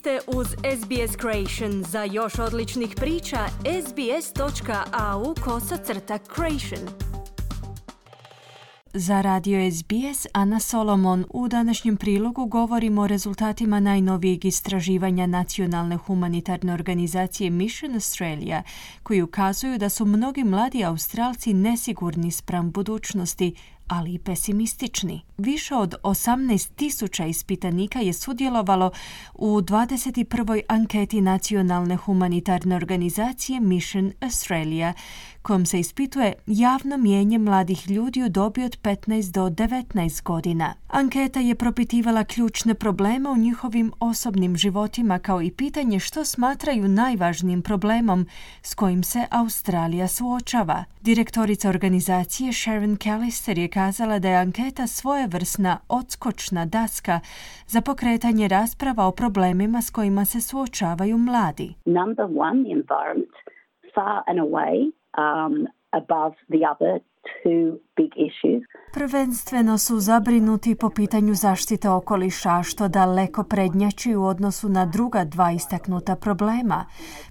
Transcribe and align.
ste 0.00 0.18
uz 0.26 0.46
SBS 0.46 1.16
Creation. 1.20 1.84
Za 1.84 2.04
još 2.04 2.38
odličnih 2.38 2.94
priča, 2.96 3.38
sbs.au 3.86 5.34
kosacrta 5.44 6.18
creation. 6.34 6.88
Za 8.94 9.20
radio 9.20 9.70
SBS 9.70 10.26
Ana 10.32 10.60
Solomon 10.60 11.24
u 11.30 11.48
današnjem 11.48 11.96
prilogu 11.96 12.46
govorimo 12.46 13.02
o 13.02 13.06
rezultatima 13.06 13.80
najnovijeg 13.80 14.44
istraživanja 14.44 15.26
nacionalne 15.26 15.96
humanitarne 15.96 16.74
organizacije 16.74 17.50
Mission 17.50 17.94
Australia, 17.94 18.62
koji 19.02 19.22
ukazuju 19.22 19.78
da 19.78 19.88
su 19.88 20.04
mnogi 20.04 20.44
mladi 20.44 20.84
Australci 20.84 21.54
nesigurni 21.54 22.30
spram 22.30 22.70
budućnosti, 22.70 23.54
ali 23.90 24.14
i 24.14 24.18
pesimistični. 24.18 25.20
Više 25.38 25.74
od 25.74 25.94
18 26.02 26.74
tisuća 26.74 27.26
ispitanika 27.26 27.98
je 27.98 28.12
sudjelovalo 28.12 28.90
u 29.34 29.46
21. 29.46 30.60
anketi 30.68 31.20
nacionalne 31.20 31.96
humanitarne 31.96 32.76
organizacije 32.76 33.60
Mission 33.60 34.12
Australia, 34.20 34.92
kojom 35.42 35.66
se 35.66 35.80
ispituje 35.80 36.32
javno 36.46 36.96
mijenje 36.96 37.38
mladih 37.38 37.90
ljudi 37.90 38.22
u 38.22 38.28
dobi 38.28 38.64
od 38.64 38.78
15 38.82 39.32
do 39.32 39.64
19 39.64 40.22
godina. 40.22 40.74
Anketa 40.88 41.40
je 41.40 41.54
propitivala 41.54 42.24
ključne 42.24 42.74
probleme 42.74 43.30
u 43.30 43.36
njihovim 43.36 43.92
osobnim 44.00 44.56
životima 44.56 45.18
kao 45.18 45.42
i 45.42 45.50
pitanje 45.50 45.98
što 45.98 46.24
smatraju 46.24 46.88
najvažnijim 46.88 47.62
problemom 47.62 48.26
s 48.62 48.74
kojim 48.74 49.02
se 49.02 49.26
Australija 49.30 50.08
suočava. 50.08 50.84
Direktorica 51.00 51.68
organizacije 51.68 52.52
Sharon 52.52 52.96
Callister 52.96 53.58
je 53.58 53.68
kazala 53.68 54.18
da 54.18 54.28
je 54.28 54.36
anketa 54.36 54.86
svojevrsna 54.86 55.78
odskočna 55.88 56.66
daska 56.66 57.20
za 57.66 57.80
pokretanje 57.80 58.48
rasprava 58.48 59.06
o 59.06 59.12
problemima 59.12 59.82
s 59.82 59.90
kojima 59.90 60.24
se 60.24 60.40
suočavaju 60.40 61.18
mladi. 61.18 61.74
Number 61.84 62.24
one, 62.24 62.64
the 62.64 62.72
environment. 62.72 63.34
Far 63.94 64.22
and 64.26 64.38
away 64.38 64.99
um, 65.14 65.68
above 65.92 66.34
the 66.48 66.64
other 66.64 67.00
two 67.42 67.80
big 68.00 68.12
issues. 68.16 68.62
Prvenstveno 68.92 69.78
su 69.78 70.00
zabrinuti 70.00 70.74
po 70.74 70.90
pitanju 70.90 71.34
zaštite 71.34 71.88
okoliša, 71.90 72.62
što 72.62 72.88
daleko 72.88 73.44
prednjači 73.44 74.14
u 74.14 74.24
odnosu 74.24 74.68
na 74.68 74.86
druga 74.86 75.24
dva 75.24 75.52
istaknuta 75.52 76.16
problema. 76.16 76.84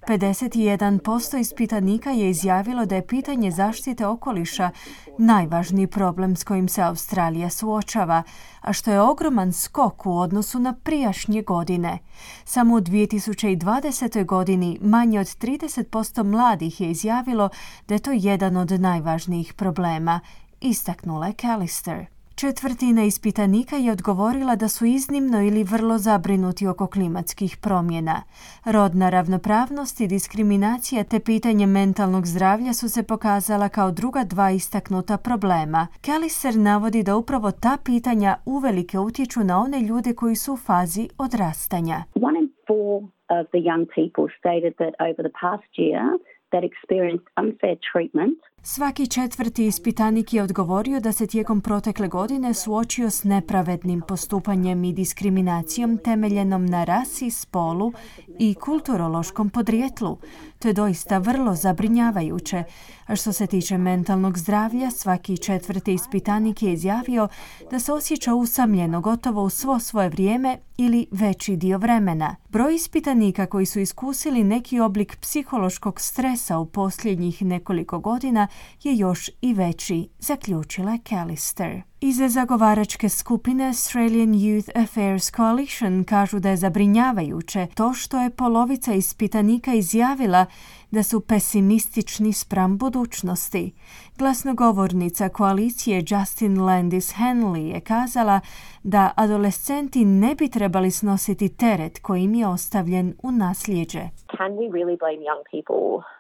51% 0.08 1.40
ispitanika 1.40 2.10
je 2.10 2.30
izjavilo 2.30 2.86
da 2.86 2.96
je 2.96 3.08
pitanje 3.08 3.52
zaštite 3.52 4.06
okoliša 4.06 4.70
najvažniji 5.18 5.88
problem 5.88 6.36
s 6.36 6.44
kojim 6.44 6.68
se 6.68 6.82
Australija 6.82 7.50
suočava, 7.50 8.24
a 8.62 8.74
što 8.74 8.92
je 8.92 9.02
ogroman 9.02 9.54
skok 9.54 10.06
u 10.06 10.18
odnosu 10.18 10.60
na 10.60 10.74
prijašnje 10.74 11.42
godine. 11.42 11.98
Samo 12.46 12.76
u 12.76 12.80
2020. 12.80 14.26
godini 14.26 14.78
manje 14.82 15.20
od 15.20 15.28
30% 15.28 16.24
mladih 16.24 16.82
je 16.82 16.92
izjavilo 16.92 17.50
da 17.88 17.94
je 17.94 18.00
to 18.00 18.12
jedan 18.12 18.58
od 18.58 18.72
najvažnijih 18.72 19.54
problema, 19.54 20.20
istaknula 20.62 21.28
je 21.28 21.34
Callister. 21.34 22.06
Četvrtina 22.36 23.04
ispitanika 23.04 23.76
je 23.76 23.92
odgovorila 23.92 24.56
da 24.56 24.68
su 24.68 24.86
iznimno 24.86 25.42
ili 25.42 25.64
vrlo 25.64 25.98
zabrinuti 25.98 26.68
oko 26.68 26.88
klimatskih 26.88 27.58
promjena. 27.62 28.22
Rodna 28.66 29.10
ravnopravnost 29.10 30.02
i 30.02 30.08
diskriminacija 30.08 31.04
te 31.04 31.20
pitanje 31.20 31.66
mentalnog 31.66 32.26
zdravlja 32.26 32.74
su 32.74 32.90
se 32.90 33.04
pokazala 33.04 33.70
kao 33.70 33.92
druga 33.92 34.24
dva 34.24 34.52
istaknuta 34.52 35.18
problema. 35.18 35.88
Kaliser 36.06 36.56
navodi 36.56 37.04
da 37.04 37.16
upravo 37.18 37.52
ta 37.52 37.78
pitanja 37.86 38.38
uvelike 38.46 39.00
utječu 39.00 39.44
na 39.44 39.60
one 39.62 39.80
ljude 39.82 40.14
koji 40.14 40.36
su 40.36 40.54
u 40.54 40.58
fazi 40.58 41.10
odrastanja. 41.18 42.04
One 42.16 42.40
in 42.40 42.50
four 42.68 43.04
of 43.40 43.46
the 43.54 43.62
young 43.70 43.86
people 43.98 44.28
stated 44.40 44.74
that 44.82 44.94
over 45.10 45.22
the 45.28 45.36
past 45.42 45.72
year 45.84 46.04
that 46.52 46.64
experienced 46.70 47.28
unfair 47.42 47.76
treatment 47.92 48.40
Svaki 48.64 49.08
četvrti 49.08 49.66
ispitanik 49.66 50.34
je 50.34 50.44
odgovorio 50.44 51.00
da 51.00 51.12
se 51.12 51.28
tijekom 51.28 51.62
protekle 51.62 52.08
godine 52.08 52.54
suočio 52.54 53.10
s 53.10 53.24
nepravednim 53.24 54.02
postupanjem 54.08 54.84
i 54.84 54.94
diskriminacijom 54.94 55.98
temeljenom 55.98 56.66
na 56.66 56.84
rasi, 56.84 57.32
spolu 57.32 57.94
i 58.40 58.54
kulturološkom 58.54 59.50
podrijetlu. 59.50 60.18
To 60.60 60.68
je 60.68 60.74
doista 60.74 61.18
vrlo 61.18 61.56
zabrinjavajuće. 61.56 62.64
A 63.06 63.16
što 63.16 63.34
se 63.34 63.48
tiče 63.48 63.78
mentalnog 63.78 64.38
zdravlja, 64.38 64.92
svaki 64.92 65.38
četvrti 65.38 65.94
ispitanik 65.94 66.64
je 66.64 66.74
izjavio 66.74 67.28
da 67.72 67.80
se 67.80 67.94
osjeća 67.94 68.34
usamljeno 68.34 69.02
gotovo 69.02 69.44
u 69.44 69.50
svo 69.50 69.80
svoje 69.80 70.10
vrijeme 70.10 70.58
ili 70.78 71.08
veći 71.12 71.56
dio 71.56 71.78
vremena. 71.78 72.36
Broj 72.50 72.76
ispitanika 72.76 73.46
koji 73.46 73.66
su 73.66 73.80
iskusili 73.80 74.44
neki 74.44 74.80
oblik 74.80 75.18
psihološkog 75.22 76.02
stresa 76.02 76.58
u 76.58 76.66
posljednjih 76.66 77.42
nekoliko 77.42 78.00
godina 78.00 78.48
je 78.84 78.98
još 78.98 79.30
i 79.42 79.54
veći, 79.54 80.10
zaključila 80.20 80.98
Callister. 81.10 81.82
Iza 82.02 82.30
zagovaračke 82.30 83.10
skupine 83.10 83.66
Australian 83.68 84.30
Youth 84.30 84.82
Affairs 84.84 85.32
Coalition 85.32 86.04
kažu 86.04 86.40
da 86.40 86.50
je 86.50 86.58
zabrinjavajuće 86.58 87.68
to 87.76 87.94
što 87.94 88.22
je 88.22 88.30
polovica 88.30 88.94
ispitanika 88.94 89.74
izjavila 89.74 90.46
da 90.92 91.04
su 91.04 91.22
pesimistični 91.22 92.34
spram 92.34 92.78
budućnosti. 92.78 93.74
Glasnogovornica 94.18 95.30
koalicije 95.30 96.04
Justin 96.08 96.62
Landis 96.62 97.14
Henley 97.16 97.74
je 97.74 97.80
kazala 97.80 98.40
da 98.84 99.12
adolescenti 99.16 100.06
ne 100.06 100.36
bi 100.36 100.50
trebali 100.50 100.92
snositi 100.92 101.58
teret 101.58 102.00
koji 102.02 102.24
im 102.24 102.36
je 102.36 102.48
ostavljen 102.48 103.14
u 103.24 103.32
nasljeđe. 103.32 104.02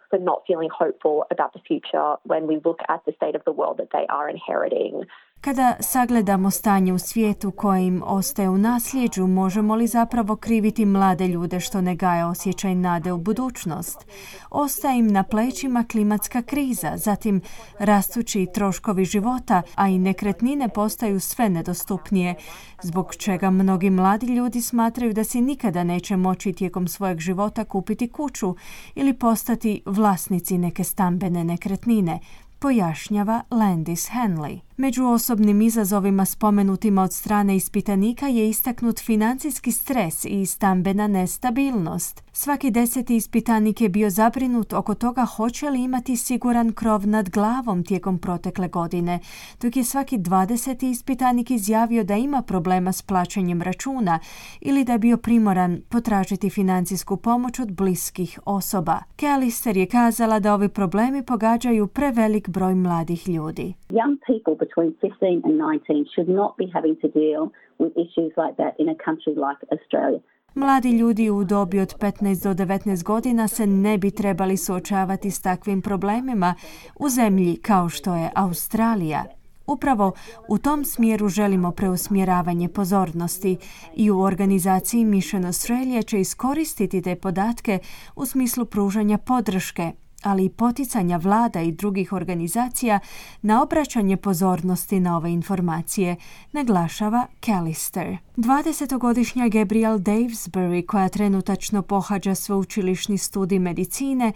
For 0.09 0.19
not 0.19 0.43
feeling 0.47 0.69
hopeful 0.75 1.25
about 1.31 1.53
the 1.53 1.59
future 1.59 2.15
when 2.23 2.47
we 2.47 2.59
look 2.63 2.79
at 2.87 3.05
the 3.05 3.13
state 3.13 3.35
of 3.35 3.43
the 3.45 3.51
world 3.51 3.77
that 3.77 3.89
they 3.91 4.05
are 4.07 4.29
inheriting? 4.29 5.03
Kada 5.41 5.75
sagledamo 5.79 6.51
stanje 6.51 6.93
u 6.93 6.99
svijetu 6.99 7.51
kojim 7.51 8.03
ostaje 8.05 8.49
u 8.49 8.57
nasljeđu, 8.57 9.27
možemo 9.27 9.75
li 9.75 9.87
zapravo 9.87 10.35
kriviti 10.35 10.85
mlade 10.85 11.27
ljude 11.27 11.59
što 11.59 11.81
ne 11.81 11.95
gaje 11.95 12.25
osjećaj 12.25 12.75
nade 12.75 13.11
u 13.11 13.17
budućnost? 13.17 14.05
Ostaje 14.49 14.99
im 14.99 15.07
na 15.07 15.23
plećima 15.23 15.85
klimatska 15.91 16.41
kriza, 16.41 16.97
zatim 16.97 17.41
rastući 17.79 18.47
troškovi 18.53 19.05
života, 19.05 19.61
a 19.75 19.87
i 19.87 19.99
nekretnine 19.99 20.69
postaju 20.69 21.19
sve 21.19 21.49
nedostupnije, 21.49 22.35
zbog 22.83 23.15
čega 23.15 23.49
mnogi 23.49 23.89
mladi 23.89 24.25
ljudi 24.25 24.61
smatraju 24.61 25.13
da 25.13 25.23
si 25.23 25.41
nikada 25.41 25.83
neće 25.83 26.17
moći 26.17 26.53
tijekom 26.53 26.87
svojeg 26.87 27.19
života 27.19 27.63
kupiti 27.63 28.07
kuću 28.07 28.55
ili 28.95 29.13
postati 29.13 29.81
vlasnici 29.85 30.57
neke 30.57 30.83
stambene 30.83 31.43
nekretnine, 31.43 32.19
pojašnjava 32.59 33.41
Landis 33.51 34.09
Henley. 34.09 34.68
Među 34.81 35.05
osobnim 35.05 35.61
izazovima 35.61 36.25
spomenutima 36.25 37.03
od 37.03 37.13
strane 37.13 37.55
ispitanika 37.55 38.27
je 38.27 38.49
istaknut 38.49 38.99
financijski 38.99 39.71
stres 39.71 40.25
i 40.25 40.45
stambena 40.45 41.07
nestabilnost. 41.07 42.23
Svaki 42.31 42.71
deseti 42.71 43.15
ispitanik 43.15 43.81
je 43.81 43.89
bio 43.89 44.09
zabrinut 44.09 44.73
oko 44.73 44.95
toga 44.95 45.25
hoće 45.25 45.69
li 45.69 45.83
imati 45.83 46.15
siguran 46.15 46.71
krov 46.71 47.07
nad 47.07 47.29
glavom 47.29 47.83
tijekom 47.83 48.19
protekle 48.19 48.67
godine, 48.67 49.19
dok 49.61 49.75
je 49.75 49.83
svaki 49.83 50.17
dvadeseti 50.17 50.89
ispitanik 50.89 51.51
izjavio 51.51 52.03
da 52.03 52.15
ima 52.15 52.41
problema 52.41 52.91
s 52.91 53.01
plaćanjem 53.01 53.61
računa 53.61 54.19
ili 54.61 54.83
da 54.83 54.91
je 54.91 54.99
bio 54.99 55.17
primoran 55.17 55.81
potražiti 55.89 56.49
financijsku 56.49 57.17
pomoć 57.17 57.59
od 57.59 57.71
bliskih 57.71 58.39
osoba. 58.45 58.99
Callister 59.19 59.77
je 59.77 59.85
kazala 59.85 60.39
da 60.39 60.53
ovi 60.53 60.69
problemi 60.69 61.25
pogađaju 61.25 61.87
prevelik 61.87 62.49
broj 62.49 62.75
mladih 62.75 63.29
ljudi. 63.29 63.73
Young 63.89 64.17
people 64.27 64.68
between 64.69 64.91
15 65.01 65.41
and 65.45 65.57
19 65.57 66.05
should 66.13 66.29
not 66.41 66.51
be 66.57 66.67
having 66.73 66.95
to 67.03 67.07
deal 67.21 67.41
with 67.79 67.91
issues 68.05 68.31
like 68.41 68.55
that 68.61 68.73
in 68.81 68.87
a 68.89 68.97
country 69.07 69.33
like 69.47 69.59
Australia. 69.75 70.21
Mladi 70.55 70.91
ljudi 70.97 71.29
u 71.29 71.43
dobi 71.43 71.79
od 71.79 71.95
15 71.99 72.43
do 72.43 72.65
19 72.65 73.03
godina 73.03 73.47
se 73.47 73.67
ne 73.67 73.97
bi 73.97 74.11
trebali 74.11 74.57
suočavati 74.57 75.31
s 75.31 75.41
takvim 75.41 75.81
problemima 75.81 76.55
u 76.99 77.09
zemlji 77.09 77.57
kao 77.61 77.89
što 77.89 78.15
je 78.15 78.29
Australija. 78.35 79.23
Upravo 79.67 80.11
u 80.47 80.57
tom 80.57 80.85
smjeru 80.85 81.27
želimo 81.27 81.71
preusmjeravanje 81.71 82.69
pozornosti 82.69 83.57
i 83.95 84.11
u 84.11 84.19
organizaciji 84.19 85.05
Mission 85.05 85.45
Australia 85.45 86.01
će 86.01 86.19
iskoristiti 86.19 87.01
te 87.01 87.15
podatke 87.15 87.79
u 88.15 88.25
smislu 88.25 88.65
pružanja 88.65 89.17
podrške 89.17 89.91
ali 90.23 90.45
i 90.45 90.49
poticanja 90.49 91.17
vlada 91.17 91.61
i 91.61 91.71
drugih 91.71 92.13
organizacija 92.13 92.99
na 93.41 93.63
obraćanje 93.63 94.17
pozornosti 94.17 94.99
na 94.99 95.17
ove 95.17 95.31
informacije, 95.31 96.15
naglašava 96.51 97.27
Callister. 97.45 98.17
20-godišnja 98.37 99.49
Gabriel 99.49 99.97
Davesbury, 99.97 100.85
koja 100.85 101.09
trenutačno 101.09 101.81
pohađa 101.81 102.35
sveučilišni 102.35 103.17
studij 103.17 103.59
medicine, 103.59 104.33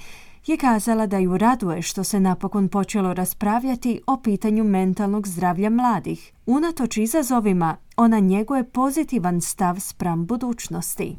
je 0.47 0.57
kazala 0.57 1.07
da 1.07 1.17
ju 1.17 1.37
raduje 1.37 1.81
što 1.81 2.03
se 2.03 2.19
napokon 2.19 2.69
počelo 2.69 3.13
raspravljati 3.13 4.01
o 4.07 4.17
pitanju 4.17 4.63
mentalnog 4.63 5.27
zdravlja 5.27 5.69
mladih. 5.69 6.31
Unatoč 6.45 6.97
izazovima, 6.97 7.77
Ona 7.97 8.19
njeguje 8.19 8.63
pozitivan 8.73 9.41
stav 9.41 9.75
spram 9.79 10.25
budućnosti. 10.25 11.15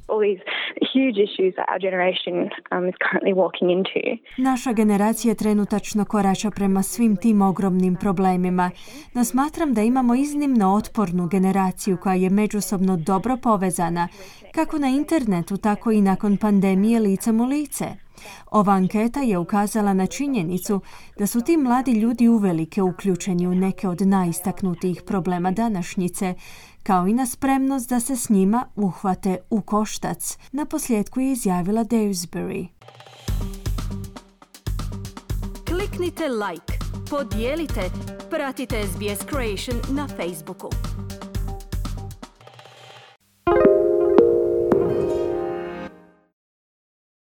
Naša 4.39 4.73
generacija 4.73 5.35
trenutačno 5.35 6.05
korača 6.05 6.51
prema 6.51 6.83
svim 6.83 7.17
tim 7.17 7.43
ogromnim 7.43 7.97
problemima, 7.97 8.71
no 9.15 9.25
smatram 9.25 9.75
da 9.75 9.83
imamo 9.83 10.15
iznimno 10.15 10.75
otpornu 10.75 11.29
generaciju 11.29 11.97
koja 12.03 12.15
je 12.15 12.31
međusobno 12.31 12.97
dobro 12.97 13.37
povezana, 13.43 14.09
kako 14.55 14.79
na 14.79 14.89
internetu, 14.89 15.57
tako 15.57 15.91
i 15.91 16.01
nakon 16.01 16.37
pandemije 16.37 17.01
licem 17.01 17.41
u 17.41 17.45
lice. 17.45 18.04
Ova 18.51 18.73
anketa 18.73 19.21
je 19.21 19.39
ukazala 19.39 19.95
na 19.95 20.07
činjenicu 20.07 20.81
da 21.19 21.27
su 21.27 21.41
ti 21.41 21.57
mladi 21.57 21.93
ljudi 21.93 22.29
uvelike 22.29 22.83
uključeni 22.83 23.47
u 23.47 23.55
neke 23.55 23.89
od 23.89 24.01
najistaknutijih 24.01 25.03
problema 25.07 25.51
današnjice, 25.51 26.35
kao 26.83 27.07
i 27.07 27.13
na 27.13 27.27
spremnost 27.27 27.89
da 27.89 28.01
se 28.01 28.17
s 28.17 28.29
njima 28.29 28.67
uhvate 28.77 29.37
u 29.51 29.61
koštac. 29.61 30.39
Na 30.53 30.65
posljedku 30.65 31.21
je 31.21 31.33
izjavila 31.33 31.85
Dewsbury. 31.85 32.67
Kliknite 35.69 36.29
like, 36.29 36.75
podijelite, 37.11 37.91
pratite 38.31 38.83
SBS 38.87 39.27
Creation 39.29 39.97
na 39.97 40.09
Facebooku. 40.09 40.71